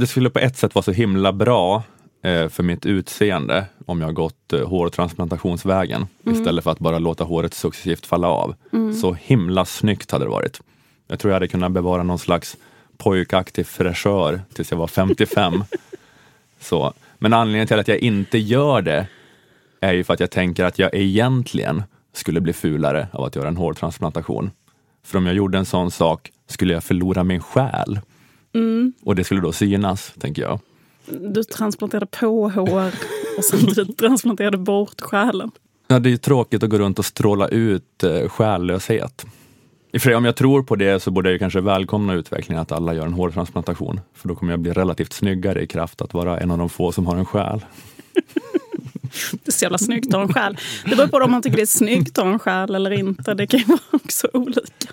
det 0.00 0.06
skulle 0.06 0.30
på 0.30 0.38
ett 0.38 0.56
sätt 0.56 0.74
vara 0.74 0.82
så 0.82 0.92
himla 0.92 1.32
bra 1.32 1.82
eh, 2.22 2.48
för 2.48 2.62
mitt 2.62 2.86
utseende 2.86 3.66
om 3.86 4.00
jag 4.00 4.14
gått 4.14 4.52
eh, 4.52 4.68
hårtransplantationsvägen 4.68 6.06
Mm. 6.26 6.38
istället 6.38 6.64
för 6.64 6.70
att 6.70 6.78
bara 6.78 6.98
låta 6.98 7.24
håret 7.24 7.54
successivt 7.54 8.06
falla 8.06 8.28
av. 8.28 8.54
Så 9.00 9.12
himla 9.20 9.64
snyggt 9.64 10.10
hade 10.10 10.24
det 10.24 10.28
varit. 10.30 10.60
Jag 11.08 11.18
tror 11.18 11.30
jag 11.30 11.36
hade 11.36 11.48
kunnat 11.48 11.72
bevara 11.72 12.02
någon 12.02 12.18
slags 12.18 12.56
pojkaktig 12.98 13.66
fräschör 13.66 14.40
tills 14.54 14.70
jag 14.70 14.78
var 14.78 14.86
55. 14.86 15.64
så. 16.60 16.92
Men 17.18 17.32
anledningen 17.32 17.66
till 17.66 17.78
att 17.78 17.88
jag 17.88 17.98
inte 17.98 18.38
gör 18.38 18.82
det 18.82 19.06
är 19.80 19.92
ju 19.92 20.04
för 20.04 20.14
att 20.14 20.20
jag 20.20 20.30
tänker 20.30 20.64
att 20.64 20.78
jag 20.78 20.94
egentligen 20.94 21.82
skulle 22.12 22.40
bli 22.40 22.52
fulare 22.52 23.08
av 23.12 23.24
att 23.24 23.36
göra 23.36 23.48
en 23.48 23.56
hårtransplantation. 23.56 24.50
För 25.04 25.18
om 25.18 25.26
jag 25.26 25.34
gjorde 25.34 25.58
en 25.58 25.66
sån 25.66 25.90
sak 25.90 26.30
skulle 26.46 26.72
jag 26.74 26.84
förlora 26.84 27.24
min 27.24 27.40
själ. 27.40 28.00
Mm. 28.54 28.92
Och 29.02 29.16
det 29.16 29.24
skulle 29.24 29.40
då 29.40 29.52
synas, 29.52 30.12
tänker 30.18 30.42
jag. 30.42 30.60
Du 31.06 31.44
transplanterade 31.44 32.06
på 32.06 32.48
hår 32.48 32.92
och 33.38 33.44
samtidigt 33.44 33.98
transplanterade 33.98 34.58
bort 34.58 35.00
själen. 35.00 35.50
Ja, 35.88 35.98
det 35.98 36.08
är 36.08 36.10
ju 36.10 36.16
tråkigt 36.16 36.62
att 36.62 36.70
gå 36.70 36.78
runt 36.78 36.98
och 36.98 37.04
stråla 37.04 37.48
ut 37.48 38.04
eh, 38.04 38.28
själlöshet. 38.28 39.26
I 39.92 39.96
och 39.96 40.02
för 40.02 40.08
sig, 40.08 40.16
om 40.16 40.24
jag 40.24 40.36
tror 40.36 40.62
på 40.62 40.76
det 40.76 41.02
så 41.02 41.10
borde 41.10 41.28
jag 41.28 41.32
ju 41.32 41.38
kanske 41.38 41.60
välkomna 41.60 42.14
utvecklingen 42.14 42.62
att 42.62 42.72
alla 42.72 42.94
gör 42.94 43.06
en 43.06 43.12
hårtransplantation. 43.12 44.00
För 44.14 44.28
då 44.28 44.34
kommer 44.34 44.52
jag 44.52 44.60
bli 44.60 44.72
relativt 44.72 45.12
snyggare 45.12 45.62
i 45.62 45.66
kraft 45.66 46.02
att 46.02 46.14
vara 46.14 46.40
en 46.40 46.50
av 46.50 46.58
de 46.58 46.68
få 46.68 46.92
som 46.92 47.06
har 47.06 47.16
en 47.16 47.24
själ. 47.24 47.64
Det 49.32 49.48
är 49.48 49.52
så 49.52 49.64
jävla 49.64 49.78
snyggt 49.78 50.06
att 50.06 50.12
ha 50.12 50.22
en 50.22 50.32
själ. 50.32 50.58
Det 50.84 50.96
beror 50.96 51.08
på 51.08 51.16
om 51.16 51.30
man 51.30 51.42
tycker 51.42 51.56
det 51.56 51.62
är 51.62 51.66
snyggt 51.66 52.18
att 52.18 52.24
ha 52.24 52.32
en 52.32 52.38
själ 52.38 52.74
eller 52.74 52.90
inte. 52.90 53.34
Det 53.34 53.46
kan 53.46 53.60
ju 53.60 53.66
vara 53.66 53.80
också 53.90 54.28
olika. 54.32 54.92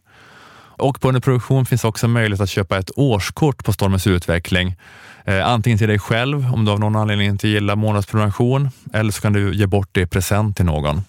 Och 0.81 1.01
på 1.01 1.07
Underproduktion 1.07 1.65
finns 1.65 1.83
också 1.83 2.07
möjlighet 2.07 2.41
att 2.41 2.49
köpa 2.49 2.77
ett 2.77 2.91
årskort 2.95 3.63
på 3.63 3.73
Stormens 3.73 4.07
utveckling. 4.07 4.75
Eh, 5.25 5.47
antingen 5.47 5.77
till 5.77 5.87
dig 5.87 5.99
själv 5.99 6.53
om 6.53 6.65
du 6.65 6.71
av 6.71 6.79
någon 6.79 6.95
anledning 6.95 7.27
inte 7.27 7.47
gillar 7.47 7.75
månadsprenumeration 7.75 8.69
eller 8.93 9.11
så 9.11 9.21
kan 9.21 9.33
du 9.33 9.53
ge 9.55 9.65
bort 9.65 9.89
det 9.91 10.01
i 10.01 10.05
present 10.05 10.55
till 10.57 10.65
någon. 10.65 11.01